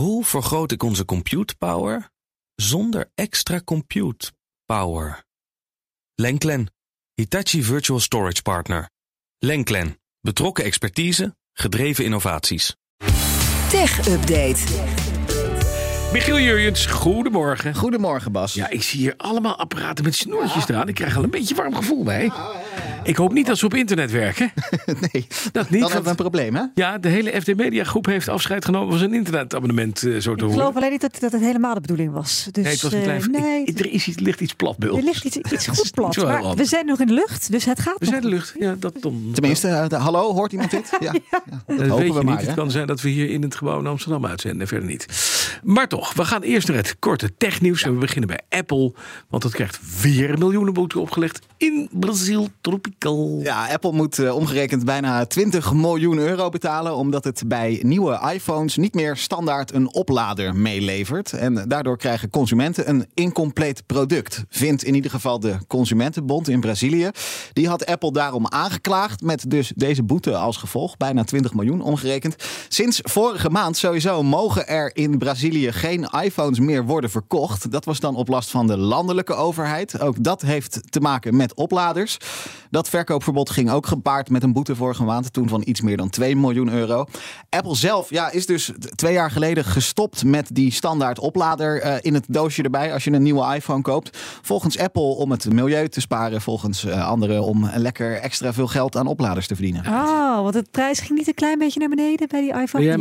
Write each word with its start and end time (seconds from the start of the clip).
Hoe 0.00 0.24
vergroot 0.24 0.72
ik 0.72 0.82
onze 0.82 1.04
compute 1.04 1.56
power 1.56 2.10
zonder 2.54 3.10
extra 3.14 3.60
compute 3.64 4.32
power? 4.64 5.24
Lenklen, 6.14 6.72
Hitachi 7.14 7.62
Virtual 7.62 8.00
Storage 8.00 8.42
Partner. 8.42 8.90
Lenklen, 9.38 10.00
betrokken 10.20 10.64
expertise, 10.64 11.36
gedreven 11.52 12.04
innovaties. 12.04 12.76
Tech 13.70 14.08
Update. 14.08 14.60
Michiel 16.12 16.38
Jurjens, 16.38 16.86
goedemorgen. 16.86 17.74
Goedemorgen, 17.74 18.32
Bas. 18.32 18.54
Ja, 18.54 18.68
ik 18.68 18.82
zie 18.82 19.00
hier 19.00 19.14
allemaal 19.16 19.56
apparaten 19.56 20.04
met 20.04 20.14
snoertjes 20.14 20.68
eraan. 20.68 20.88
Ik 20.88 20.94
krijg 20.94 21.16
al 21.16 21.22
een 21.22 21.30
beetje 21.30 21.54
warm 21.54 21.74
gevoel 21.74 22.04
bij. 22.04 22.32
Ik 23.02 23.16
hoop 23.16 23.32
niet 23.32 23.46
dat 23.46 23.58
ze 23.58 23.64
op 23.64 23.74
internet 23.74 24.10
werken. 24.10 24.52
nee, 25.12 25.26
Dat 25.52 25.70
niet. 25.70 25.80
dan 25.80 25.90
hebben 25.90 25.90
we 25.90 25.90
want- 25.90 26.06
een 26.06 26.14
probleem, 26.16 26.54
hè? 26.54 26.62
ja, 26.74 26.98
de 26.98 27.08
hele 27.08 27.40
FD 27.40 27.56
Media 27.56 27.84
groep 27.84 28.06
heeft 28.06 28.28
afscheid 28.28 28.64
genomen 28.64 28.88
van 28.88 28.98
zijn 28.98 29.14
internetabonnement, 29.14 30.02
eh, 30.02 30.12
zo 30.12 30.18
te 30.18 30.30
Ik 30.30 30.40
horen. 30.40 30.52
geloof 30.58 30.76
alleen 30.76 30.90
niet 30.90 31.00
dat, 31.00 31.16
dat 31.20 31.32
het 31.32 31.40
helemaal 31.40 31.74
de 31.74 31.80
bedoeling 31.80 32.12
was. 32.12 32.48
Dus, 32.50 32.64
nee, 32.64 32.72
het 32.72 32.82
was 32.82 32.92
een 32.92 32.98
eh, 32.98 33.04
klein... 33.04 33.30
nee, 33.30 33.64
ik- 33.64 33.78
er 33.78 33.92
is 33.92 34.08
iets, 34.08 34.18
ligt 34.18 34.40
iets 34.40 34.54
plat 34.54 34.76
bij 34.78 34.88
er 34.88 35.02
ligt 35.02 35.24
iets, 35.24 35.36
iets 35.36 35.66
Dat 35.66 35.76
goed 35.78 35.90
plat. 35.94 36.16
niet 36.16 36.24
Maar 36.26 36.54
we 36.54 36.64
zijn 36.64 36.86
nog 36.86 37.00
in 37.00 37.06
de 37.06 37.12
lucht, 37.12 37.50
dus 37.50 37.64
het 37.64 37.80
gaat 37.80 37.98
We 37.98 38.04
nog. 38.04 38.08
zijn 38.08 38.22
de 38.22 38.28
lucht. 38.28 38.54
Ja, 38.58 38.74
dat 38.78 38.94
dan. 39.00 39.30
Tenminste, 39.32 39.68
eh, 39.68 39.88
de- 39.88 39.96
hallo, 39.96 40.32
hoort 40.34 40.52
iemand 40.52 40.70
dit? 40.70 40.90
Ja, 41.00 41.12
ja. 41.30 41.42
dat 41.66 41.78
Dat 41.78 41.88
hopen 41.88 41.96
weet 41.96 42.06
je 42.06 42.12
we 42.12 42.18
niet. 42.18 42.24
maar. 42.24 42.38
Het 42.38 42.46
hè? 42.48 42.54
kan 42.54 42.70
zijn 42.70 42.86
dat 42.86 43.00
we 43.00 43.08
hier 43.08 43.30
in 43.30 43.42
het 43.42 43.54
gebouw 43.54 43.78
in 43.78 43.86
Amsterdam 43.86 44.26
uitzenden 44.26 44.60
en 44.60 44.66
verder 44.68 44.88
niet. 44.88 45.06
Maar 45.64 45.88
toch, 45.88 46.12
we 46.14 46.24
gaan 46.24 46.42
eerst 46.42 46.68
naar 46.68 46.76
het 46.76 46.96
korte 46.98 47.30
technieuws. 47.36 47.82
En 47.82 47.92
we 47.92 47.98
beginnen 47.98 48.28
bij 48.28 48.58
Apple. 48.58 48.92
Want 49.28 49.42
dat 49.42 49.52
krijgt 49.52 49.78
weer 50.02 50.38
miljoenenboete 50.38 50.98
opgelegd 50.98 51.40
in 51.56 51.88
Brazil 51.92 52.48
Ja, 53.42 53.66
Apple 53.66 53.92
moet 53.92 54.18
eh, 54.18 54.34
omgerekend 54.34 54.84
bijna 54.84 55.24
20 55.26 55.72
miljoen 55.72 56.18
euro 56.18 56.48
betalen. 56.48 56.94
omdat 56.94 57.24
het 57.24 57.42
bij 57.46 57.80
nieuwe 57.82 58.30
iPhones 58.32 58.76
niet 58.76 58.94
meer 58.94 59.16
standaard 59.16 59.72
een 59.72 59.94
oplader 59.94 60.56
meelevert. 60.56 61.32
En 61.32 61.68
daardoor 61.68 61.96
krijgen 61.96 62.30
consumenten 62.30 62.88
een 62.88 63.06
incompleet 63.14 63.86
product. 63.86 64.44
Vindt 64.48 64.84
in 64.84 64.94
ieder 64.94 65.10
geval 65.10 65.40
de 65.40 65.56
Consumentenbond 65.66 66.48
in 66.48 66.60
Brazilië. 66.60 67.10
Die 67.52 67.68
had 67.68 67.86
Apple 67.86 68.12
daarom 68.12 68.46
aangeklaagd. 68.46 69.22
met 69.22 69.50
dus 69.50 69.72
deze 69.76 70.02
boete 70.02 70.36
als 70.36 70.56
gevolg. 70.56 70.96
Bijna 70.96 71.24
20 71.24 71.54
miljoen 71.54 71.80
omgerekend. 71.80 72.36
Sinds 72.68 73.00
vorige 73.02 73.50
maand 73.50 73.76
sowieso 73.76 74.22
mogen 74.22 74.68
er 74.68 74.90
in 74.96 75.18
Brazilië 75.18 75.72
geen 75.72 76.08
iPhones 76.22 76.58
meer 76.60 76.84
worden 76.84 77.10
verkocht. 77.10 77.70
Dat 77.70 77.84
was 77.84 78.00
dan 78.00 78.16
op 78.16 78.28
last 78.28 78.50
van 78.50 78.66
de 78.66 78.76
landelijke 78.76 79.34
overheid. 79.34 80.00
Ook 80.00 80.24
dat 80.24 80.42
heeft 80.42 80.80
te 80.90 81.00
maken 81.00 81.36
met 81.36 81.54
opladers. 81.54 82.16
Dat 82.70 82.79
verkoopverbod 82.88 83.50
ging 83.50 83.70
ook 83.70 83.86
gepaard 83.86 84.30
met 84.30 84.42
een 84.42 84.52
boete 84.52 84.76
vorige 84.76 85.04
maand. 85.04 85.32
Toen 85.32 85.48
van 85.48 85.62
iets 85.64 85.80
meer 85.80 85.96
dan 85.96 86.10
2 86.10 86.36
miljoen 86.36 86.72
euro. 86.72 87.06
Apple 87.48 87.76
zelf 87.76 88.10
ja, 88.10 88.30
is 88.30 88.46
dus 88.46 88.72
twee 88.94 89.12
jaar 89.12 89.30
geleden 89.30 89.64
gestopt 89.64 90.24
met 90.24 90.48
die 90.52 90.72
standaard 90.72 91.18
oplader 91.18 91.80
eh, 91.80 91.96
in 92.00 92.14
het 92.14 92.24
doosje 92.28 92.62
erbij. 92.62 92.92
Als 92.92 93.04
je 93.04 93.12
een 93.12 93.22
nieuwe 93.22 93.54
iPhone 93.54 93.82
koopt. 93.82 94.18
Volgens 94.42 94.78
Apple 94.78 95.02
om 95.02 95.30
het 95.30 95.52
milieu 95.52 95.88
te 95.88 96.00
sparen. 96.00 96.40
Volgens 96.40 96.84
eh, 96.84 97.08
anderen 97.08 97.42
om 97.42 97.70
lekker 97.74 98.16
extra 98.16 98.52
veel 98.52 98.66
geld 98.66 98.96
aan 98.96 99.06
opladers 99.06 99.46
te 99.46 99.54
verdienen. 99.54 99.86
Oh, 99.86 100.42
want 100.42 100.54
het 100.54 100.70
prijs 100.70 101.00
ging 101.00 101.18
niet 101.18 101.28
een 101.28 101.34
klein 101.34 101.58
beetje 101.58 101.80
naar 101.80 101.88
beneden 101.88 102.28
bij 102.28 102.40
die 102.40 102.60
iPhone. 102.60 102.84
Ja, 102.84 102.96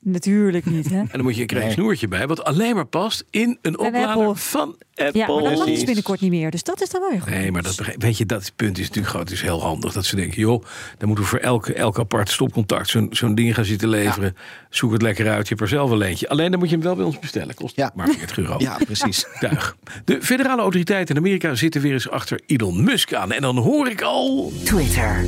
Natuurlijk 0.00 0.66
niet, 0.66 0.90
hè? 0.90 0.98
En 1.10 1.16
dan 1.18 1.22
moet 1.22 1.36
je, 1.36 1.54
een 1.54 1.72
snoertje 1.72 2.08
bij, 2.08 2.26
wat 2.26 2.44
alleen 2.44 2.74
maar 2.74 2.86
past 2.86 3.24
in 3.30 3.58
een 3.62 3.78
oplader 3.78 4.26
Apple. 4.26 4.34
van 4.34 4.76
Apple. 5.00 5.20
Ja, 5.20 5.26
maar 5.26 5.42
dat 5.42 5.58
mag 5.58 5.66
dus 5.66 5.84
binnenkort 5.84 6.20
niet 6.20 6.30
meer. 6.30 6.50
Dus 6.50 6.62
dat 6.62 6.82
is 6.82 6.90
dan 6.90 7.00
wel 7.00 7.10
weer 7.10 7.20
goed. 7.20 7.30
Nee, 7.30 7.52
maar 7.52 7.62
dat, 7.62 7.76
begrijp- 7.76 8.02
weet 8.02 8.18
je, 8.18 8.26
dat 8.26 8.52
punt 8.56 8.78
is 8.78 8.86
natuurlijk 8.86 9.08
groot. 9.14 9.22
Het 9.28 9.32
is 9.32 9.42
heel 9.42 9.60
handig 9.62 9.92
dat 9.92 10.04
ze 10.04 10.16
denken, 10.16 10.40
joh, 10.40 10.64
dan 10.98 11.06
moeten 11.08 11.24
we 11.24 11.30
voor 11.30 11.38
elke, 11.38 11.72
elk 11.74 11.98
apart 11.98 12.30
stopcontact 12.30 12.88
zo'n 12.88 13.06
zo'n 13.10 13.34
ding 13.34 13.54
gaan 13.54 13.64
zitten 13.64 13.88
leveren. 13.88 14.36
Zoek 14.70 14.92
het 14.92 15.02
lekker 15.02 15.28
uit, 15.28 15.42
je 15.42 15.48
hebt 15.48 15.60
er 15.60 15.68
zelf 15.68 15.90
een 15.90 15.96
leentje. 15.96 16.28
Alleen 16.28 16.50
dan 16.50 16.58
moet 16.60 16.68
je 16.68 16.74
hem 16.74 16.84
wel 16.84 16.96
bij 16.96 17.04
ons 17.04 17.18
bestellen. 17.18 17.54
Kost 17.54 17.76
Ja. 17.76 17.90
maar 17.94 18.08
40 18.08 18.38
euro. 18.38 18.54
Ja, 18.58 18.76
precies. 18.84 19.24
Tuig. 19.40 19.76
De 20.04 20.18
federale 20.22 20.60
autoriteiten 20.60 21.14
in 21.14 21.20
Amerika 21.20 21.54
zitten 21.54 21.80
weer 21.80 21.92
eens 21.92 22.10
achter 22.10 22.40
Elon 22.46 22.84
Musk 22.84 23.14
aan. 23.14 23.32
En 23.32 23.42
dan 23.42 23.56
hoor 23.56 23.88
ik 23.88 24.02
al, 24.02 24.52
Twitter 24.64 25.24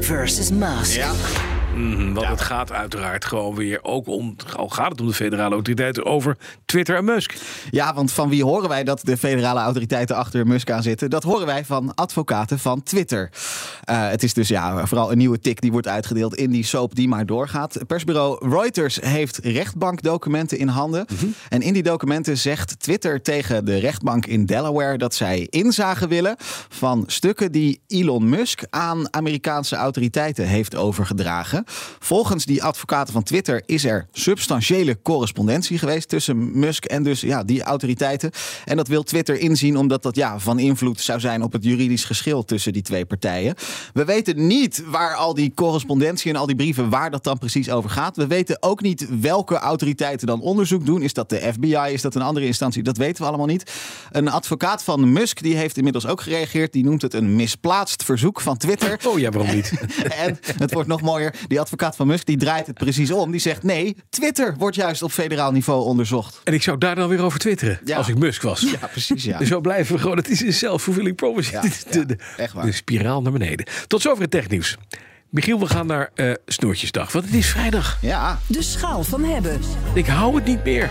versus 0.00 0.50
Musk. 0.50 1.00
Mhm, 1.82 2.12
want 2.12 2.26
het 2.26 2.40
gaat 2.40 2.72
uiteraard 2.72 3.24
gewoon 3.24 3.54
weer 3.54 3.78
ook 3.82 4.06
om, 4.06 4.36
al 4.56 4.68
gaat 4.68 4.90
het 4.90 5.00
om 5.00 5.06
de 5.06 5.12
federale 5.12 5.54
autoriteiten, 5.54 6.04
over 6.04 6.36
Twitter 6.64 6.96
en 6.96 7.04
Musk. 7.04 7.34
Ja, 7.70 7.94
want 7.94 8.12
van 8.12 8.28
wie 8.28 8.44
horen 8.44 8.68
wij 8.68 8.84
dat 8.84 9.00
de 9.04 9.16
federale 9.16 9.60
autoriteiten 9.60 10.16
achter 10.16 10.46
Musk 10.46 10.70
aan 10.70 10.82
zitten? 10.82 11.10
Dat 11.10 11.22
horen 11.22 11.46
wij 11.46 11.64
van 11.64 11.94
advocaten 11.94 12.58
van 12.58 12.82
Twitter. 12.82 13.30
Eh, 13.82 14.08
het 14.08 14.22
is 14.22 14.34
dus 14.34 14.48
ja, 14.48 14.86
vooral 14.86 15.12
een 15.12 15.18
nieuwe 15.18 15.38
tik 15.38 15.60
die 15.60 15.72
wordt 15.72 15.88
uitgedeeld 15.88 16.34
in 16.34 16.50
die 16.50 16.64
soap 16.64 16.94
die 16.94 17.08
maar 17.08 17.26
doorgaat. 17.26 17.78
Persbureau 17.86 18.48
Reuters 18.48 18.98
heeft 19.00 19.38
rechtbankdocumenten 19.38 20.58
in 20.58 20.68
handen. 20.68 21.06
En 21.48 21.62
in 21.62 21.72
die 21.72 21.82
documenten 21.82 22.38
zegt 22.38 22.80
Twitter 22.80 23.22
tegen 23.22 23.64
de 23.64 23.78
rechtbank 23.78 24.26
in 24.26 24.46
Delaware 24.46 24.98
dat 24.98 25.14
zij 25.14 25.46
inzage 25.50 26.08
willen 26.08 26.36
van 26.68 27.04
stukken 27.06 27.52
die 27.52 27.80
Elon 27.86 28.28
Musk 28.28 28.62
aan 28.70 29.14
Amerikaanse 29.14 29.76
autoriteiten 29.76 30.46
heeft 30.46 30.76
overgedragen. 30.76 31.64
Volgens 31.98 32.44
die 32.44 32.62
advocaten 32.62 33.12
van 33.12 33.22
Twitter 33.22 33.62
is 33.66 33.84
er 33.84 34.06
substantiële 34.12 35.02
correspondentie 35.02 35.78
geweest 35.78 36.08
tussen 36.08 36.58
Musk 36.58 36.84
en 36.84 37.02
dus 37.02 37.20
ja, 37.20 37.44
die 37.44 37.62
autoriteiten. 37.62 38.30
En 38.64 38.76
dat 38.76 38.88
wil 38.88 39.02
Twitter 39.02 39.38
inzien 39.38 39.76
omdat 39.76 40.02
dat 40.02 40.16
ja, 40.16 40.38
van 40.38 40.58
invloed 40.58 41.00
zou 41.00 41.20
zijn 41.20 41.42
op 41.42 41.52
het 41.52 41.64
juridisch 41.64 42.04
geschil 42.04 42.44
tussen 42.44 42.72
die 42.72 42.82
twee 42.82 43.04
partijen. 43.04 43.54
We 43.92 44.04
weten 44.04 44.46
niet 44.46 44.82
waar 44.86 45.14
al 45.14 45.34
die 45.34 45.52
correspondentie 45.54 46.30
en 46.30 46.36
al 46.36 46.46
die 46.46 46.56
brieven, 46.56 46.88
waar 46.90 47.10
dat 47.10 47.24
dan 47.24 47.38
precies 47.38 47.70
over 47.70 47.90
gaat. 47.90 48.16
We 48.16 48.26
weten 48.26 48.56
ook 48.62 48.80
niet 48.82 49.06
welke 49.20 49.56
autoriteiten 49.56 50.26
dan 50.26 50.40
onderzoek 50.40 50.86
doen. 50.86 51.02
Is 51.02 51.12
dat 51.12 51.28
de 51.28 51.50
FBI? 51.52 51.92
Is 51.92 52.02
dat 52.02 52.14
een 52.14 52.22
andere 52.22 52.46
instantie? 52.46 52.82
Dat 52.82 52.96
weten 52.96 53.22
we 53.22 53.28
allemaal 53.28 53.46
niet. 53.46 53.72
Een 54.10 54.28
advocaat 54.28 54.84
van 54.84 55.12
Musk 55.12 55.42
die 55.42 55.56
heeft 55.56 55.76
inmiddels 55.76 56.06
ook 56.06 56.20
gereageerd. 56.20 56.72
Die 56.72 56.84
noemt 56.84 57.02
het 57.02 57.14
een 57.14 57.36
misplaatst 57.36 58.04
verzoek 58.04 58.40
van 58.40 58.56
Twitter. 58.56 58.98
Oh 59.06 59.18
ja, 59.18 59.30
waarom 59.30 59.54
niet? 59.54 59.72
En 60.24 60.38
het 60.56 60.72
wordt 60.72 60.88
nog 60.88 61.00
mooier. 61.00 61.34
Die 61.48 61.60
advocaat 61.60 61.96
van 61.96 62.06
Musk 62.06 62.26
die 62.26 62.36
draait 62.36 62.66
het 62.66 62.78
precies 62.78 63.10
om. 63.10 63.30
Die 63.30 63.40
zegt 63.40 63.62
nee, 63.62 63.96
Twitter 64.10 64.54
wordt 64.58 64.76
juist 64.76 65.02
op 65.02 65.12
federaal 65.12 65.52
niveau 65.52 65.84
onderzocht. 65.84 66.40
En 66.44 66.52
ik 66.54 66.62
zou 66.62 66.78
daar 66.78 66.94
dan 66.94 67.08
weer 67.08 67.22
over 67.22 67.38
twitteren, 67.38 67.80
Ja. 67.84 67.96
als 67.96 68.08
ik 68.08 68.18
Musk 68.18 68.42
was. 68.42 68.60
Ja, 68.80 68.86
precies 68.86 69.24
ja. 69.24 69.38
Dus 69.38 69.48
zo 69.54 69.60
blijven 69.60 69.94
we 69.94 70.00
gewoon. 70.00 70.16
Het 70.16 70.28
is 70.30 70.40
een 70.40 70.52
self-fulfilling 70.52 71.16
prophecy. 71.16 71.52
Ja, 71.52 71.60
de, 71.90 72.06
de, 72.06 72.16
echt 72.36 72.52
waar. 72.52 72.64
de 72.64 72.72
spiraal 72.72 73.22
naar 73.22 73.32
beneden. 73.32 73.61
Tot 73.86 74.02
zover 74.02 74.22
het 74.22 74.30
technieuws. 74.30 74.76
Michiel, 75.28 75.58
we 75.58 75.66
gaan 75.66 75.86
naar 75.86 76.10
eh 76.14 76.32
Snoertjesdag. 76.46 77.12
Want 77.12 77.24
het 77.24 77.34
is 77.34 77.50
vrijdag. 77.50 77.98
Ja, 78.00 78.38
De 78.46 78.62
schaal 78.62 79.02
van 79.04 79.24
hebben. 79.24 79.60
Ik 79.94 80.06
hou 80.06 80.34
het 80.34 80.44
niet 80.44 80.64
meer. 80.64 80.90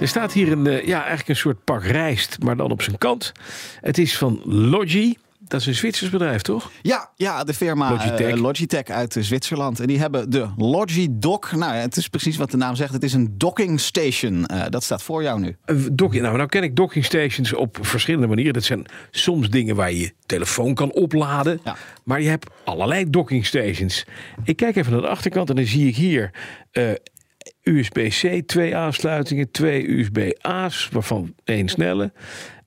Er 0.00 0.08
staat 0.08 0.32
hier 0.32 0.52
een, 0.52 0.66
eh, 0.66 0.86
ja, 0.86 0.98
eigenlijk 0.98 1.28
een 1.28 1.36
soort 1.36 1.64
pak 1.64 1.84
rijst, 1.84 2.36
maar 2.40 2.56
dan 2.56 2.70
op 2.70 2.82
zijn 2.82 2.98
kant. 2.98 3.32
Het 3.80 3.98
is 3.98 4.18
van 4.18 4.40
Logi. 4.44 5.16
Dat 5.52 5.60
is 5.60 5.66
een 5.66 5.74
Zwitsers 5.74 6.10
bedrijf, 6.10 6.42
toch? 6.42 6.70
ja, 6.82 7.10
ja 7.16 7.44
de 7.44 7.54
firma 7.54 7.90
Logitech. 7.90 8.36
Logitech, 8.36 8.84
uit 8.84 9.16
eh, 9.16 9.22
Zwitserland. 9.22 9.80
En 9.80 9.86
die 9.86 9.98
hebben 9.98 10.30
de 10.30 10.48
Logidock. 10.56 11.52
Nou, 11.52 11.74
het 11.74 11.96
is 11.96 12.08
precies 12.08 12.36
wat 12.36 12.50
de 12.50 12.56
naam 12.56 12.74
zegt. 12.74 12.92
Het 12.92 13.02
is 13.02 13.12
een 13.12 13.34
docking 13.38 13.80
station. 13.80 14.46
Eh, 14.46 14.62
dat 14.68 14.82
staat 14.82 15.02
voor 15.02 15.22
jou 15.22 15.40
nu. 15.40 15.56
Een 15.64 15.96
dock- 15.96 16.12
nou, 16.14 16.36
nou 16.36 16.48
ken 16.48 16.62
ik 16.62 16.76
docking 16.76 17.04
stations 17.04 17.52
op 17.52 17.78
verschillende 17.80 18.26
manieren. 18.26 18.52
Dat 18.52 18.64
zijn 18.64 18.86
soms 19.10 19.50
dingen 19.50 19.76
waar 19.76 19.92
je 19.92 20.00
je 20.00 20.12
telefoon 20.26 20.74
kan 20.74 20.92
opladen. 20.92 21.60
Ja. 21.64 21.76
Maar 22.04 22.20
je 22.20 22.28
hebt 22.28 22.50
allerlei 22.64 23.10
docking 23.10 23.46
stations. 23.46 24.04
Ik 24.44 24.56
kijk 24.56 24.76
even 24.76 24.92
naar 24.92 25.00
de 25.00 25.08
achterkant 25.08 25.50
en 25.50 25.56
dan 25.56 25.64
zie 25.64 25.88
ik 25.88 25.96
hier 25.96 26.30
eh, 26.70 26.90
USB-C, 27.62 28.42
twee 28.46 28.76
aansluitingen, 28.76 29.50
twee 29.50 29.90
USB-A's, 29.90 30.88
waarvan 30.92 31.34
één 31.44 31.68
snelle. 31.68 32.12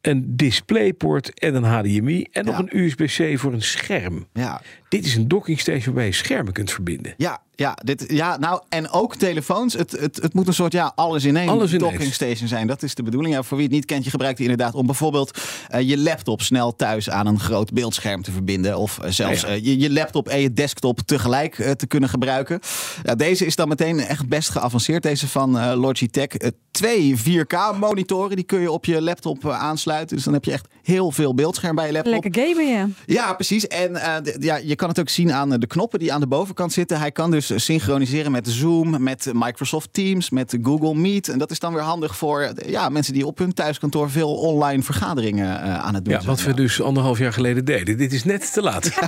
Een 0.08 0.36
DisplayPort 0.36 1.40
en 1.40 1.56
een 1.56 1.64
HDMI. 1.64 2.26
En 2.32 2.46
nog 2.46 2.58
Ja. 2.58 2.62
een 2.70 2.80
USB-C 2.80 3.40
voor 3.40 3.54
een 3.54 3.62
scherm. 3.62 4.28
Ja, 4.34 4.62
Dit 4.90 5.06
is 5.06 5.16
een 5.16 5.28
docking 5.28 5.59
station 5.59 5.84
waarbij 5.85 6.06
je 6.06 6.12
schermen 6.12 6.53
kunt 6.53 6.72
verbinden. 6.72 7.13
ja, 7.18 7.44
ja, 7.56 7.78
dit, 7.84 8.06
ja 8.07 8.38
nou, 8.38 8.62
en 8.69 8.90
ook 8.90 9.16
telefoons. 9.16 9.73
Het, 9.73 9.91
het, 9.91 10.16
het 10.22 10.34
moet 10.34 10.47
een 10.47 10.53
soort 10.53 10.73
ja, 10.73 10.91
alles 10.96 11.23
in 11.23 11.38
één 11.38 11.50
Alles 11.50 11.72
docking 11.72 12.14
station 12.14 12.47
zijn. 12.47 12.67
Dat 12.67 12.84
is 12.84 12.96
de 12.96 13.03
bedoeling. 13.03 13.34
Ja, 13.35 13.43
voor 13.43 13.58
wie 13.58 13.66
het 13.66 13.76
niet 13.76 13.85
kent, 13.85 14.03
je 14.03 14.09
gebruikt 14.09 14.37
die 14.37 14.49
inderdaad 14.49 14.73
om 14.76 14.85
bijvoorbeeld 14.85 15.40
eh, 15.67 15.90
je 15.90 15.97
laptop 15.97 16.41
snel 16.41 16.76
thuis 16.76 17.09
aan 17.09 17.28
een 17.28 17.40
groot 17.40 17.73
beeldscherm 17.73 18.22
te 18.22 18.32
verbinden. 18.32 18.78
Of 18.78 18.99
eh, 18.99 19.11
zelfs 19.11 19.41
Ja, 19.41 19.47
ja. 19.47 19.53
eh, 19.53 19.66
je, 19.66 19.79
je 19.79 19.91
laptop 19.91 20.28
en 20.28 20.40
je 20.40 20.53
desktop 20.53 20.99
tegelijk 20.99 21.55
te 21.55 21.88
kunnen 21.88 22.09
gebruiken. 22.09 22.59
Ja, 23.03 23.16
deze 23.16 23.46
is 23.46 23.55
dan 23.55 23.67
meteen 23.67 23.99
echt 23.99 24.28
best 24.28 24.49
geavanceerd. 24.49 25.03
Deze 25.03 25.28
van 25.28 25.59
eh, 25.59 25.73
Logitech. 25.76 26.28
Twee 26.72 27.16
4K 27.17 27.78
monitoren, 27.79 28.35
die 28.35 28.46
kun 28.46 28.59
je 28.59 28.72
op 28.72 28.85
je 28.85 29.02
laptop 29.02 29.49
aansluiten. 29.49 30.16
Dus 30.16 30.26
dan 30.26 30.34
heb 30.34 30.46
je 30.46 30.52
echt 30.52 30.67
heel 30.84 31.11
veel 31.11 31.35
beeldscherm 31.35 31.76
bij 31.76 31.85
je 31.85 31.91
laptop. 31.91 32.14
Lekker 32.14 32.43
gamen, 32.43 32.67
ja. 32.67 32.88
Ja, 33.05 33.34
precies. 33.34 33.67
En 33.67 33.96
eh, 33.96 34.34
ja, 34.40 34.55
je 34.55 34.76
kan 34.76 34.84
het 34.90 34.99
ook 34.99 35.09
zien 35.09 35.34
aan 35.34 35.53
eh, 35.53 35.59
de 35.59 35.67
knoppen 35.67 35.99
die 35.99 36.14
aan 36.14 36.20
de 36.20 36.28
bovenkant 36.28 36.73
zitten. 36.73 36.99
Hij 36.99 37.11
kan 37.11 37.32
dus 37.32 37.52
synchroniseren 37.55 38.32
met 38.32 38.47
Zoom, 38.47 39.03
met 39.03 39.32
Microsoft 39.34 39.90
Teams, 39.91 40.29
met 40.29 40.58
Google 40.64 40.96
Meet. 40.96 41.28
En 41.29 41.37
dat 41.40 41.52
is 41.52 41.59
dan 41.59 41.73
weer 41.73 41.82
handig 41.84 42.17
voor 42.17 42.41
eh, 42.41 42.70
ja, 42.70 42.90
mensen 42.90 43.14
die 43.14 43.26
op 43.26 43.37
hun 43.37 43.53
thuiskantoor 43.53 44.09
veel 44.11 44.34
online 44.35 44.84
vergaderingen 44.84 45.61
eh, 45.61 45.79
aan 45.79 45.93
het 45.93 46.05
doen 46.05 46.14
Ja, 46.14 46.20
zijn. 46.22 46.35
wat 46.35 46.43
we 46.46 46.53
dus 46.53 46.82
anderhalf 46.82 47.17
jaar 47.17 47.34
geleden 47.34 47.66
deden. 47.66 47.97
Dit 47.97 48.14
is 48.14 48.23
net 48.23 48.53
te 48.53 48.61
laat. 48.61 48.91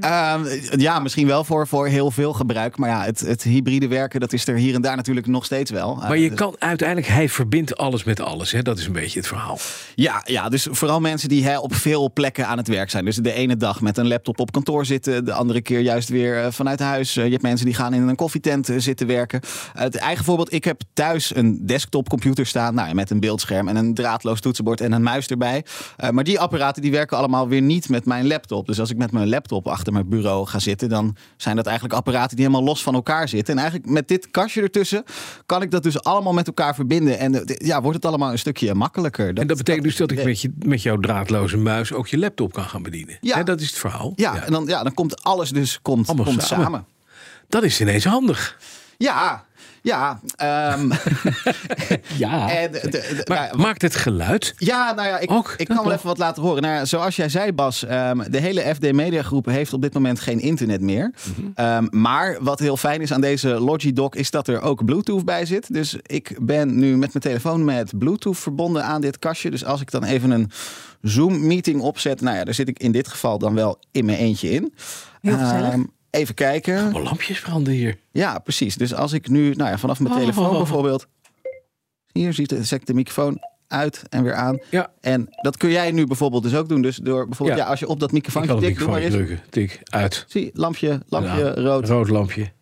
Ehm, 0.00 0.44
ja, 0.80 0.98
misschien 0.98 1.26
wel 1.26 1.44
voor, 1.44 1.66
voor 1.68 1.86
heel 1.86 2.10
veel 2.10 2.32
gebruik. 2.32 2.76
Maar 2.76 2.88
ja, 2.88 3.04
het, 3.04 3.20
het 3.20 3.42
hybride 3.42 3.88
werken, 3.88 4.20
dat 4.20 4.32
is 4.32 4.46
er 4.48 4.56
hier 4.56 4.74
en 4.74 4.82
daar 4.82 4.96
natuurlijk 4.96 5.26
nog 5.26 5.44
steeds 5.44 5.70
wel. 5.70 5.94
Maar 5.94 6.18
je 6.18 6.30
Eh, 6.30 6.36
kan 6.36 6.56
uiteindelijk, 6.58 7.08
hij 7.08 7.28
verbindt 7.28 7.76
alles 7.76 8.04
met 8.04 8.20
alles. 8.20 8.52
Hè? 8.52 8.62
Dat 8.62 8.78
is 8.78 8.86
een 8.86 8.92
beetje 8.92 9.18
het 9.18 9.28
verhaal. 9.28 9.58
Ja, 9.94 10.20
ja, 10.24 10.48
dus 10.48 10.66
vooral 10.70 11.00
mensen 11.00 11.28
die 11.28 11.44
hè, 11.44 11.58
op 11.58 11.74
veel 11.74 12.12
plekken 12.12 12.46
aan 12.46 12.56
het 12.58 12.68
werk 12.68 12.90
zijn. 12.90 13.04
Dus 13.04 13.16
de 13.16 13.32
ene 13.32 13.56
dag 13.56 13.80
met 13.80 13.98
een 13.98 14.06
laptop 14.12 14.40
op 14.40 14.52
kantoor 14.52 14.86
zitten, 14.86 15.24
de 15.24 15.32
andere 15.32 15.60
keer 15.60 15.80
juist 15.80 16.08
weer 16.08 16.44
eh, 16.44 16.50
vanuit 16.50 16.80
huis. 16.80 17.16
Eh, 17.16 17.24
je 17.24 17.30
hebt 17.30 17.42
mensen 17.42 17.66
die 17.66 17.74
gaan 17.74 17.94
in 17.94 18.08
een 18.08 18.16
koffietent 18.16 18.68
eh, 18.68 18.78
zitten 18.78 19.06
werken. 19.06 19.40
Het 19.72 19.96
eigen 19.96 20.24
voorbeeld, 20.24 20.52
ik 20.52 20.64
heb 20.64 20.80
thuis 20.92 21.34
een 21.36 21.66
desktopcomputer 21.66 22.46
staan 22.46 22.74
nou, 22.74 22.88
ja, 22.88 22.94
met 22.94 23.10
een 23.10 23.20
beeldscherm 23.20 23.68
en 23.68 23.76
een 23.76 23.94
draadloos 23.94 24.40
toetsenbord 24.40 24.80
en 24.80 24.92
een 24.92 25.02
muis 25.02 25.26
erbij. 25.26 25.64
Maar 26.10 26.24
die 26.24 26.40
apparaten 26.40 26.82
die 26.82 26.90
werken 26.90 27.16
allemaal 27.16 27.48
weer 27.48 27.62
niet 27.62 27.88
met 27.88 28.04
mijn 28.04 28.26
laptop. 28.26 28.66
Dus 28.66 28.80
als 28.80 28.90
ik 28.90 28.96
met 28.96 29.12
mijn 29.12 29.28
laptop 29.28 29.68
achter 29.68 29.92
mijn 29.92 30.08
bureau 30.08 30.46
ga 30.46 30.58
zitten, 30.58 30.88
dan 30.88 31.16
zijn 31.36 31.56
dat 31.56 31.66
eigenlijk 31.66 31.96
apparaten 31.96 32.36
die 32.36 32.46
helemaal 32.46 32.66
los 32.66 32.82
van 32.82 32.94
elkaar 32.94 33.28
zitten. 33.28 33.54
En 33.54 33.60
eigenlijk 33.60 33.90
met 33.90 34.08
dit 34.08 34.30
kastje 34.30 34.62
ertussen 34.62 35.04
kan 35.46 35.62
ik 35.62 35.70
dat 35.70 35.82
dus 35.82 36.02
allemaal 36.02 36.32
met 36.32 36.46
elkaar 36.46 36.74
verbinden. 36.74 37.18
En 37.18 37.44
ja, 37.46 37.80
wordt 37.80 37.96
het 37.96 38.06
allemaal 38.06 38.32
een 38.32 38.38
stukje 38.38 38.74
makkelijker. 38.74 39.26
En 39.34 39.46
dat 39.46 39.56
betekent 39.56 39.84
dus 39.84 39.96
dat 39.96 40.10
ik 40.10 40.24
met, 40.24 40.40
je, 40.40 40.52
met 40.58 40.82
jouw 40.82 40.96
draadloze 40.96 41.56
muis 41.56 41.92
ook 41.92 42.08
je 42.08 42.18
laptop 42.18 42.52
kan 42.52 42.64
gaan 42.64 42.82
bedienen. 42.82 43.16
Ja. 43.20 43.42
Dat 43.42 43.60
is 43.60 43.66
het 43.66 43.78
verhaal. 43.78 44.01
Ja, 44.16 44.42
En 44.44 44.52
dan, 44.52 44.66
ja, 44.66 44.82
dan 44.82 44.94
komt 44.94 45.22
alles 45.24 45.50
dus 45.50 45.78
komt, 45.82 46.08
Allemaal 46.08 46.24
komt 46.26 46.42
samen. 46.42 46.64
samen. 46.64 46.86
Dat 47.48 47.62
is 47.62 47.80
ineens 47.80 48.04
handig. 48.04 48.58
Ja, 48.98 49.44
ja. 49.82 50.20
ehm, 50.36 50.90
Ja. 52.16 52.50
en, 52.60 52.72
de- 52.72 52.80
de- 52.90 53.24
maar 53.28 53.46
nou, 53.48 53.58
maakt 53.62 53.82
het 53.82 53.96
geluid? 53.96 54.54
ja, 54.56 54.92
nou 54.94 55.08
ja, 55.08 55.18
ik, 55.18 55.30
Ook, 55.30 55.54
ik 55.56 55.66
kan 55.68 55.84
wel 55.84 55.92
even 55.92 56.06
wat 56.06 56.18
laten 56.18 56.42
horen. 56.42 56.62
Nou 56.62 56.74
ja, 56.74 56.84
zoals 56.84 57.16
jij 57.16 57.28
zei, 57.28 57.52
Bas, 57.52 57.84
ehm, 57.84 58.30
de 58.30 58.38
hele 58.38 58.74
FD 58.74 58.92
Media 58.92 59.22
Groep 59.22 59.46
heeft 59.46 59.72
op 59.72 59.82
dit 59.82 59.94
moment 59.94 60.20
geen 60.20 60.40
internet 60.40 60.80
meer. 60.80 61.12
Mhm. 61.36 61.46
Ehm, 61.54 61.86
maar 61.90 62.36
wat 62.40 62.58
heel 62.58 62.76
fijn 62.76 63.00
is 63.00 63.12
aan 63.12 63.20
deze 63.20 63.48
Logidoc 63.48 64.14
is 64.14 64.30
dat 64.30 64.48
er 64.48 64.60
ook 64.60 64.84
Bluetooth 64.84 65.24
bij 65.24 65.46
zit. 65.46 65.72
Dus 65.74 65.96
ik 66.02 66.36
ben 66.40 66.78
nu 66.78 66.96
met 66.96 67.12
mijn 67.12 67.24
telefoon 67.24 67.64
met 67.64 67.98
Bluetooth 67.98 68.38
verbonden 68.38 68.84
aan 68.84 69.00
dit 69.00 69.18
kastje. 69.18 69.50
Dus 69.50 69.64
als 69.64 69.80
ik 69.80 69.90
dan 69.90 70.04
even 70.04 70.30
een 70.30 70.50
Zoom-meeting 71.02 71.80
opzet, 71.80 72.20
nou 72.20 72.36
ja, 72.36 72.44
daar 72.44 72.54
zit 72.54 72.68
ik 72.68 72.78
in 72.78 72.92
dit 72.92 73.08
geval 73.08 73.38
dan 73.38 73.54
wel 73.54 73.78
in 73.90 74.04
mijn 74.04 74.18
eentje 74.18 74.50
in. 74.50 74.74
Heel 75.20 75.38
gezellig. 75.38 75.72
Ehm, 75.72 75.82
even 76.12 76.34
kijken. 76.34 77.02
Lampjes 77.02 77.40
branden 77.40 77.72
hier. 77.72 77.96
Ja, 78.10 78.38
precies. 78.38 78.76
Dus 78.76 78.94
als 78.94 79.12
ik 79.12 79.28
nu 79.28 79.54
nou 79.54 79.70
ja, 79.70 79.78
vanaf 79.78 80.00
mijn 80.00 80.14
telefoon 80.14 80.50
Oh. 80.50 80.56
bijvoorbeeld. 80.56 81.06
Hier 82.12 82.32
ziet 82.32 82.54
zet 82.60 82.80
ik 82.80 82.86
de 82.86 82.94
microfoon 82.94 83.38
uit 83.68 84.02
en 84.08 84.22
weer 84.22 84.34
aan. 84.34 84.58
Ja. 84.70 84.92
En 85.00 85.26
dat 85.30 85.56
kun 85.56 85.70
jij 85.70 85.90
nu 85.92 86.06
bijvoorbeeld 86.06 86.42
dus 86.42 86.54
ook 86.54 86.68
doen. 86.68 86.82
Dus 86.82 86.96
door 86.96 87.26
bijvoorbeeld, 87.26 87.58
ja, 87.58 87.64
Ja. 87.64 87.70
als 87.70 87.80
je 87.80 87.88
op 87.88 88.00
dat 88.00 88.12
microfoon 88.12 88.42
tikt, 88.42 88.52
doe 88.52 88.60
maar 88.60 88.70
microfoon 88.70 88.96
eens. 88.96 89.14
drukken. 89.14 89.40
Tik, 89.50 89.80
uit. 89.84 90.24
Zie, 90.28 90.50
lampje, 90.54 91.00
lampje, 91.08 91.38
Ja, 91.44 91.54
rood. 91.54 91.88
Rood 91.88 92.08
lampje. 92.08 92.52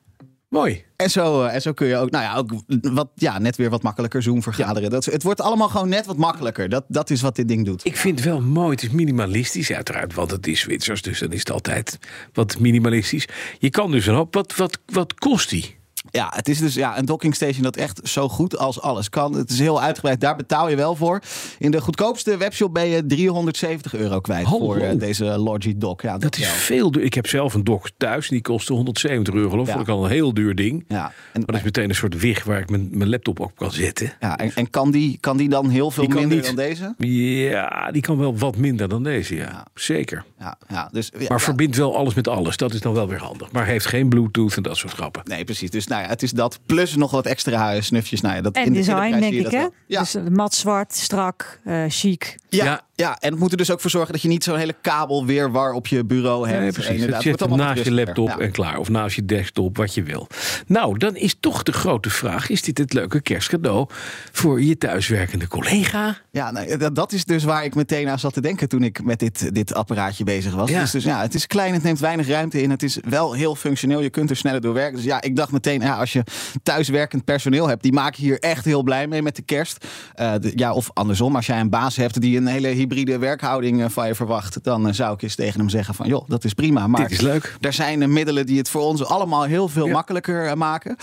Mooi. 0.50 0.85
En 0.97 1.11
zo, 1.11 1.43
eh, 1.43 1.55
en 1.55 1.62
zo 1.62 1.73
kun 1.73 1.87
je 1.87 1.97
ook, 1.97 2.11
nou 2.11 2.25
ja, 2.25 2.37
ook 2.37 2.50
wat, 2.94 3.11
ja, 3.14 3.38
net 3.38 3.56
weer 3.56 3.70
wat 3.70 3.82
makkelijker 3.82 4.23
Zoom 4.23 4.43
vergaderen. 4.43 4.91
Dat, 4.91 5.05
het 5.05 5.23
wordt 5.23 5.41
allemaal 5.41 5.69
gewoon 5.69 5.88
net 5.88 6.06
wat 6.06 6.17
makkelijker. 6.17 6.69
Dat, 6.69 6.85
dat 6.88 7.11
is 7.11 7.20
wat 7.20 7.37
dit 7.37 7.49
ding 7.49 7.64
doet. 7.64 7.85
Ik 7.85 7.97
vind 7.97 8.19
het 8.19 8.29
wel 8.29 8.41
mooi. 8.41 8.70
Het 8.70 8.82
is 8.82 8.91
minimalistisch, 8.91 9.73
uiteraard, 9.73 10.14
want 10.14 10.31
het 10.31 10.47
is 10.47 10.61
Zwitsers, 10.61 11.02
dus 11.02 11.19
dan 11.19 11.32
is 11.32 11.38
het 11.38 11.50
altijd 11.50 11.99
wat 12.32 12.58
minimalistisch. 12.58 13.29
Je 13.58 13.70
kan 13.70 13.91
dus 13.91 14.06
een 14.06 14.14
hoop. 14.14 14.35
Wat, 14.35 14.56
wat, 14.56 14.79
wat 14.87 15.14
kost 15.14 15.50
die? 15.50 15.80
Ja, 16.11 16.32
het 16.35 16.49
is 16.49 16.58
dus 16.58 16.75
ja, 16.75 16.99
een 16.99 17.05
docking 17.05 17.35
station 17.35 17.62
dat 17.62 17.76
echt 17.76 18.00
zo 18.02 18.29
goed 18.29 18.58
als 18.58 18.81
alles 18.81 19.08
kan. 19.08 19.32
Het 19.35 19.50
is 19.50 19.58
heel 19.58 19.81
uitgebreid. 19.82 20.20
Daar 20.20 20.37
betaal 20.37 20.69
je 20.69 20.76
wel 20.76 20.94
voor. 20.97 21.20
In 21.58 21.70
de 21.70 21.81
goedkoopste 21.81 22.37
webshop 22.37 22.75
ben 22.75 22.87
je 22.87 23.06
370 23.06 23.94
euro 23.94 24.20
kwijt 24.20 24.47
Hallo. 24.47 24.64
voor 24.64 24.76
eh, 24.76 24.99
deze 24.99 25.25
Logi 25.25 25.79
Dock. 25.79 26.00
Ja, 26.02 26.19
Dat 26.19 26.37
is 26.37 26.41
wel. 26.47 26.50
veel 26.55 26.91
duur. 26.91 27.02
Ik 27.02 27.14
heb 27.14 27.26
zelf 27.26 27.55
een 27.55 27.64
dock 27.64 27.88
thuis. 27.97 28.29
Die 28.29 28.41
kostte 28.43 28.73
170 28.73 29.35
euro. 29.35 29.50
Geloof 29.50 29.69
ik. 29.69 29.87
Ja. 29.87 29.93
Al 29.93 30.05
een 30.05 30.11
heel 30.11 30.35
duur 30.35 30.55
ding. 30.55 30.85
Ja, 30.88 31.05
en, 31.06 31.12
Maar 31.32 31.47
dat 31.47 31.56
is 31.56 31.62
meteen 31.62 31.88
een 31.88 31.94
soort 31.94 32.20
wig 32.20 32.44
waar 32.44 32.61
ik 32.61 32.70
mijn, 32.70 32.88
mijn 32.93 33.11
laptop 33.11 33.41
op 33.41 33.56
kan 33.56 33.73
zetten. 33.73 34.12
ja, 34.20 34.38
en, 34.38 34.52
en 34.55 34.70
kan, 34.70 34.91
die, 34.91 35.19
kan 35.20 35.37
die 35.37 35.49
dan 35.49 35.69
heel 35.69 35.91
veel 35.91 36.06
minder 36.06 36.26
niet. 36.26 36.47
dan 36.47 36.56
deze? 36.56 36.94
Ja, 36.99 37.91
die 37.93 38.02
kan 38.02 38.19
wel 38.19 38.38
wat 38.38 38.56
minder 38.56 38.88
dan 38.88 39.02
deze, 39.02 39.35
ja. 39.35 39.43
Ja. 39.43 39.67
Zeker. 39.75 40.25
Ja, 40.38 40.58
ja, 40.69 40.88
dus, 40.93 41.11
ja, 41.19 41.26
Maar 41.29 41.41
verbindt 41.41 41.76
wel 41.76 41.97
alles 41.97 42.14
met 42.14 42.29
alles. 42.29 42.56
Dat 42.56 42.75
is 42.75 42.81
dan 42.81 42.94
wel 42.94 43.08
weer 43.08 43.19
handig. 43.20 43.52
Maar 43.52 43.67
heeft 43.67 43.87
geen 43.87 44.08
bluetooth 44.08 44.56
en 44.56 44.62
dat 44.62 44.76
soort 44.76 44.93
grappen. 44.93 45.23
Nee, 45.25 45.44
precies. 45.44 45.70
Dus 45.70 45.87
nou 45.90 46.02
ja, 46.02 46.08
het 46.08 46.22
is 46.22 46.31
dat. 46.31 46.58
Plus 46.66 46.96
nog 46.96 47.10
wat 47.10 47.26
extra 47.26 47.81
snufjes. 47.81 48.20
Nou 48.20 48.34
ja, 48.34 48.40
dat, 48.40 48.54
En 48.54 48.64
in 48.64 48.72
de- 48.72 48.78
design, 48.78 48.96
prijs 49.08 49.20
denk 49.20 49.32
ik, 49.46 49.50
hè? 49.50 49.66
Ja. 49.87 50.00
Dus 50.00 50.14
eh, 50.14 50.22
mat 50.26 50.54
zwart, 50.54 50.94
strak, 50.94 51.60
eh, 51.64 51.84
chic. 51.88 52.37
Ja, 52.48 52.64
Ja. 52.64 52.81
ja. 52.94 53.16
en 53.20 53.31
het 53.31 53.40
moet 53.40 53.50
er 53.50 53.56
dus 53.56 53.70
ook 53.70 53.81
voor 53.81 53.90
zorgen 53.90 54.12
dat 54.12 54.22
je 54.22 54.28
niet 54.28 54.44
zo'n 54.44 54.56
hele 54.56 54.75
kabel 54.82 55.26
weer 55.26 55.50
war 55.52 55.72
op 55.72 55.87
je 55.87 56.04
bureau 56.04 56.48
hebt. 56.48 56.60
Nee, 56.60 56.72
precies. 56.72 56.90
Inderdaad, 56.90 57.25
Het 57.25 57.40
allemaal 57.42 57.66
naast 57.66 57.84
je 57.84 57.92
laptop 57.92 58.28
en 58.28 58.50
klaar. 58.50 58.78
Of 58.78 58.88
naast 58.88 59.16
je 59.16 59.25
desktop, 59.25 59.76
wat 59.76 59.94
je 59.94 60.02
wil. 60.02 60.26
Nou, 60.66 60.98
dan 60.98 61.16
is 61.16 61.37
toch 61.40 61.62
de 61.62 61.72
grote 61.72 62.10
vraag. 62.10 62.48
Is 62.48 62.62
dit 62.62 62.78
het 62.78 62.92
leuke 62.92 63.20
kerstcadeau 63.20 63.87
voor 64.32 64.62
je 64.62 64.78
thuiswerkende 64.78 65.48
collega? 65.48 66.16
Ja, 66.31 66.50
nou, 66.50 66.76
dat, 66.76 66.94
dat 66.94 67.12
is 67.12 67.25
dus 67.25 67.44
waar 67.44 67.64
ik 67.64 67.75
meteen 67.75 68.08
aan 68.08 68.19
zat 68.19 68.32
te 68.32 68.40
denken 68.40 68.69
toen 68.69 68.82
ik 68.82 69.04
met 69.04 69.19
dit, 69.19 69.54
dit 69.54 69.75
apparaatje 69.75 70.25
bezig 70.25 70.54
was. 70.54 70.70
Ja. 70.70 70.81
Dus, 70.81 70.90
dus 70.90 71.04
ja, 71.04 71.20
het 71.20 71.34
is 71.34 71.46
klein, 71.46 71.72
het 71.75 71.82
neemt 71.82 71.98
weinig 71.98 72.28
ruimte 72.28 72.62
in. 72.62 72.70
Het 72.70 72.82
is 72.82 72.98
wel 73.08 73.32
heel 73.32 73.54
functioneel. 73.54 74.00
Je 74.00 74.10
kunt 74.10 74.31
er 74.31 74.37
sneller 74.37 74.60
door 74.60 74.75
werken. 74.75 74.96
Dus 74.96 75.04
ja, 75.04 75.20
ik 75.22 75.37
dacht 75.37 75.52
meteen, 75.52 75.80
ja, 75.81 75.97
als 75.97 76.12
je 76.12 76.23
thuiswerkend 76.62 77.25
personeel 77.25 77.69
hebt, 77.69 77.82
die 77.82 77.93
maken 77.93 78.23
hier 78.23 78.38
echt 78.38 78.65
heel 78.65 78.82
blij 78.82 79.06
mee 79.06 79.23
met 79.23 79.37
de 79.37 79.43
kerst. 79.43 79.87
Eh, 80.15 80.32
de- 80.41 80.53
ja, 80.55 80.73
of 80.73 80.91
andersom, 80.93 81.37
als 81.37 81.47
jij 81.47 81.61
een 81.61 81.71
baas 81.71 81.97
hebt 81.97 82.21
die 82.21 82.37
een 82.37 82.47
hele 82.47 82.69
hybride 82.69 83.19
werkhouding 83.19 83.82
eh, 83.82 83.88
van 83.88 84.06
je 84.06 84.15
verwacht, 84.15 84.65
dan 84.65 84.87
eh, 84.88 84.93
zou 84.94 85.15
ik 85.15 85.23
eens 85.23 85.35
tegen 85.35 85.61
hem 85.61 85.69
zeggen 85.69 85.94
van, 85.94 86.06
joh, 86.09 86.29
dat 86.29 86.44
is 86.44 86.55
prima. 86.55 86.87
Maar 86.87 87.00
Dit 87.03 87.11
is 87.11 87.21
leuk. 87.21 87.56
er 87.61 87.73
zijn 87.73 88.12
middelen 88.12 88.47
die 88.47 88.59
het 88.59 88.69
voor 88.69 88.82
ons 88.82 89.05
allemaal 89.05 89.43
heel 89.43 89.69
veel 89.69 89.87
Ja. 89.87 89.93
makkelijker 89.93 90.59
maken. 90.59 90.97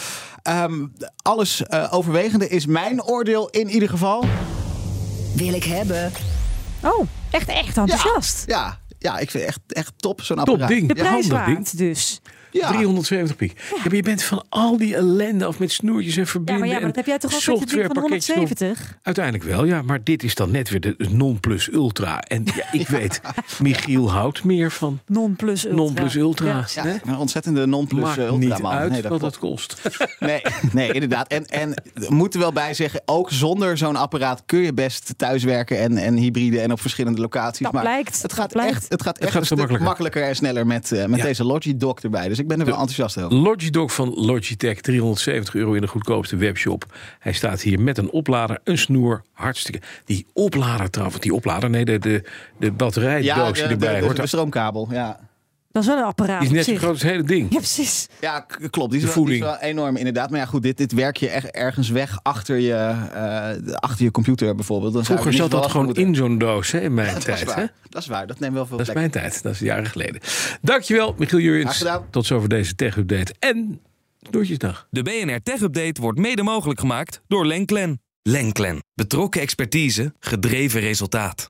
Ehm, 0.44 0.86
alles 1.22 1.64
overwegende 1.92 2.48
is 2.48 2.66
mijn 2.66 3.04
oordeel 3.04 3.50
in 3.50 3.70
ieder 3.70 3.90
geval. 3.90 4.26
Wil 5.36 5.54
ik 5.54 5.64
hebben. 5.64 6.12
Oh, 6.84 7.06
echt, 7.32 7.48
echt 7.48 7.78
enthousiast. 7.78 8.44
Ja, 8.48 8.80
ja, 9.00 9.18
ik 9.18 9.32
vind 9.32 9.44
het 9.46 9.54
echt, 9.56 9.74
echt 9.74 9.94
top 9.98 10.22
zo'n 10.22 10.38
Top 10.38 10.48
apparaat. 10.50 10.70
ding. 10.70 10.88
De 10.94 10.96
Ja, 11.04 11.10
prijs 11.10 11.28
waard 11.28 11.78
dus. 11.78 12.22
Ja. 12.52 12.68
370 12.68 13.36
piek. 13.36 13.54
Ja. 13.76 13.78
maar 13.84 13.96
je 13.96 14.02
bent 14.02 14.24
van 14.24 14.46
al 14.50 14.78
die 14.78 14.96
ellende 14.96 15.46
af 15.46 15.60
met 15.60 15.72
snoertjes 15.72 16.16
en 16.16 16.22
Ja, 16.22 16.28
verbinden. 16.28 16.60
maar, 16.60 16.68
ja, 16.74 16.74
maar 16.80 16.86
dat 16.88 16.96
heb 16.96 17.06
jij 17.06 17.18
toch 17.18 17.32
ook 17.32 17.36
met 17.38 17.46
je 17.46 17.52
van 17.52 17.60
softwarepakketjes 17.68 18.28
nog. 18.28 18.36
170? 18.36 18.98
Uiteindelijk 19.02 19.44
wel, 19.46 19.66
ja. 19.66 19.82
Maar 19.82 20.00
dit 20.04 20.24
is 20.24 20.36
dan 20.36 20.52
net 20.52 20.70
weer 20.70 20.80
de 20.80 20.96
non-plus 21.10 21.72
ultra. 21.74 22.20
En 22.22 22.46
ja, 22.56 22.66
ik 22.72 22.88
weet, 22.98 23.22
Michiel 23.62 24.12
houdt 24.12 24.44
meer 24.44 24.72
van 24.72 25.00
Non 25.06 25.36
plus 25.36 25.64
ultra. 25.66 25.78
non-plus 25.78 26.16
ultra. 26.16 26.46
Ja. 26.48 26.66
Ja, 26.74 26.84
hè? 26.84 26.96
een 27.12 27.18
ontzettende 27.18 27.66
non-plus 27.66 28.02
Maakt 28.04 28.18
eh, 28.18 28.24
ultra 28.26 28.38
niet 28.38 28.60
man. 28.62 28.72
uit 28.72 28.92
Nee, 28.92 29.02
dat 29.02 29.12
wat 29.12 29.20
dat 29.20 29.38
kost. 29.38 29.82
Nee, 30.20 30.42
nee, 30.72 30.92
inderdaad. 30.92 31.28
En, 31.28 31.46
en 31.46 31.74
moeten 32.08 32.40
wel 32.40 32.52
bij 32.54 32.74
zeggen, 32.74 33.02
ook 33.06 33.32
zonder 33.32 33.78
zo'n 33.78 33.96
apparaat 33.96 34.44
kun 34.46 34.60
je 34.60 34.74
best 34.74 35.14
thuiswerken 35.18 35.80
en, 35.80 35.98
en 35.98 36.16
hybride 36.16 36.60
en 36.60 36.72
op 36.72 36.82
verschillende 36.82 37.22
locaties. 37.22 37.60
Dat 37.64 37.72
maar 37.72 37.82
blijkt, 37.82 38.22
Het 38.22 38.34
gaat 38.34 38.42
dat 38.42 38.52
blijkt. 38.52 38.72
echt, 38.76 38.90
het 38.90 39.02
gaat 39.02 39.18
echt 39.18 39.32
gaat 39.32 39.42
een 39.42 39.48
veel 39.48 39.58
stuk 39.58 39.58
makkelijker. 39.58 39.88
makkelijker 39.88 40.24
en 40.24 40.36
sneller 40.36 40.68
met, 40.68 40.92
eh, 40.92 41.06
met 41.06 41.20
Ja. 41.20 41.26
deze 41.26 41.44
Logi 41.44 41.78
Dock 41.78 42.00
erbij. 42.00 42.28
Dus 42.28 42.37
ik 42.40 42.48
ben 42.48 42.60
er 42.60 42.66
wel 42.66 42.78
enthousiast 42.78 43.18
over. 43.18 43.38
Logidog 43.38 43.94
van 43.94 44.14
Logitech, 44.14 44.82
370 44.82 45.56
euro 45.56 45.74
in 45.74 45.82
de 45.82 45.88
goedkoopste 45.88 46.36
webshop. 46.36 46.86
Hij 47.20 47.34
staat 47.34 47.62
hier 47.62 47.80
met 47.80 47.98
een 47.98 48.10
oplader, 48.10 48.60
een 48.64 48.78
snoer, 48.78 49.24
hartstikke. 49.34 49.82
Die 50.06 50.26
oplader 50.34 50.90
trouwens, 50.90 51.20
die 51.20 51.34
oplader, 51.34 51.70
nee, 51.70 51.86
de, 51.86 52.00
de, 52.00 52.24
de 52.60 52.72
batterijdoos 52.72 53.54
die 53.54 53.64
de, 53.64 53.70
erbij 53.70 53.94
de, 53.94 54.00
de, 54.00 54.06
hoort. 54.06 54.18
de 54.18 54.28
stroomkabel. 54.28 54.88
Ja, 54.92 55.20
Dat 55.72 55.82
is 55.84 55.90
wel 55.90 55.98
een 55.98 56.04
apparaat 56.04 56.40
Die 56.42 56.50
is 56.50 56.56
net 56.56 56.66
zo 56.66 56.76
groot 56.76 56.90
als 56.92 57.02
het 57.02 57.12
hele 57.12 57.24
ding. 57.24 57.52
Ja, 57.52 57.58
precies. 57.58 58.08
ja 58.22 58.40
klopt. 58.70 58.92
Die 58.92 59.02
is, 59.02 59.14
wel, 59.16 59.26
die 59.26 59.34
is 59.34 59.40
wel 59.40 59.58
enorm 59.60 59.96
inderdaad. 59.96 60.30
Maar 60.30 60.40
ja, 60.40 60.46
goed, 60.46 60.64
dit, 60.64 60.78
dit 60.78 60.92
werk 60.92 61.18
je 61.18 61.30
echt 61.30 61.46
ergens 61.52 61.90
weg 61.90 62.20
achter 62.24 62.58
je, 62.58 62.74
eh, 62.74 63.74
achter 63.74 64.04
je 64.06 64.12
computer 64.12 64.56
bijvoorbeeld. 64.56 64.94
Dan 64.94 65.06
zou 65.06 65.18
Vroeger 65.20 65.38
je 65.38 65.44
er 65.46 65.52
zat 65.52 65.62
dat 65.62 65.72
gewoon 65.72 65.86
moeten. 65.86 66.04
in 66.04 66.16
zo'n 66.16 66.38
doos 66.38 66.72
hè, 66.72 66.80
in 66.80 66.94
mijn 66.94 67.08
Dat 67.14 67.18
is 67.18 67.24
tijd. 67.24 67.40
Hè? 67.40 67.46
waar. 67.56 67.74
Dat 67.90 68.02
is 68.02 68.08
waar. 68.08 68.28
Dat 68.28 68.40
neemt 68.40 68.54
wel 68.54 68.66
veel 68.66 68.78
Dat 68.78 68.88
is 68.88 68.94
plek. 68.94 69.12
mijn 69.12 69.24
tijd. 69.24 69.44
Dat 69.44 69.54
is 69.54 69.60
jaren 69.60 69.86
geleden. 69.86 70.22
Dankjewel, 70.62 71.16
Michiel 71.18 71.40
Jurjens. 71.40 71.78
Gedaan. 71.78 72.06
Tot 72.10 72.26
zover 72.26 72.50
deze 72.50 72.76
tech-update. 72.76 73.36
En 73.40 73.80
Snoertjesdag. 74.30 74.88
De 74.90 75.02
BNR 75.04 75.44
Tech 75.44 75.62
Update 75.62 76.02
wordt 76.02 76.20
mede 76.20 76.44
mogelijk 76.44 76.80
gemaakt 76.80 77.22
door 77.28 77.46
Lenklen. 77.46 78.02
Lenklen. 78.22 78.84
Betrokken 78.94 79.42
expertise, 79.42 80.14
gedreven 80.20 80.80
resultaat. 80.82 81.50